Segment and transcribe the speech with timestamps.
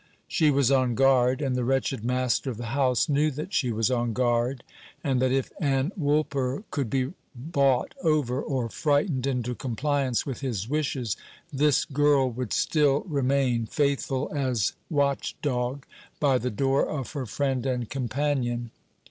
[0.27, 3.91] She was on guard; and the wretched master of the house knew that she was
[3.91, 4.63] on guard,
[5.03, 10.67] and that if Ann Woolper could be bought over, or frightened into compliance with his
[10.67, 11.17] wishes,
[11.53, 15.85] this girl would still remain, faithful as watchdog,
[16.19, 18.71] by the door of her friend and companion.